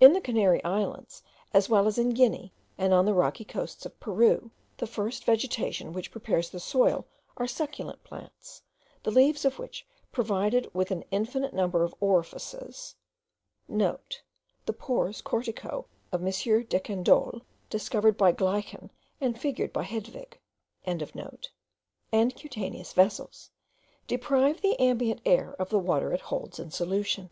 In 0.00 0.14
the 0.14 0.22
Canary 0.22 0.64
Islands, 0.64 1.22
as 1.52 1.68
well 1.68 1.86
as 1.86 1.98
in 1.98 2.14
Guinea, 2.14 2.50
and 2.78 2.94
on 2.94 3.04
the 3.04 3.12
rocky 3.12 3.44
coasts 3.44 3.84
of 3.84 4.00
Peru, 4.00 4.50
the 4.78 4.86
first 4.86 5.24
vegetation 5.26 5.92
which 5.92 6.10
prepares 6.10 6.48
the 6.48 6.60
soil 6.60 7.04
are 7.36 7.44
the 7.44 7.52
succulent 7.52 8.02
plants; 8.02 8.62
the 9.02 9.10
leaves 9.10 9.44
of 9.44 9.58
which, 9.58 9.86
provided 10.12 10.66
with 10.72 10.90
an 10.90 11.04
infinite 11.10 11.52
number 11.52 11.84
of 11.84 11.94
orifices* 12.00 12.94
(* 13.40 13.68
The 13.68 14.72
pores 14.78 15.20
corticaux 15.20 15.84
of 16.10 16.22
M. 16.22 16.28
Decandolle, 16.64 17.42
discovered 17.68 18.16
by 18.16 18.32
Gleichen, 18.32 18.88
and 19.20 19.38
figured 19.38 19.74
by 19.74 19.82
Hedwig.) 19.82 20.40
and 20.86 22.34
cutaneous 22.34 22.92
vessels, 22.94 23.50
deprive 24.06 24.62
the 24.62 24.80
ambient 24.80 25.20
air 25.26 25.54
of 25.58 25.68
the 25.68 25.78
water 25.78 26.14
it 26.14 26.22
holds 26.22 26.58
in 26.58 26.70
solution. 26.70 27.28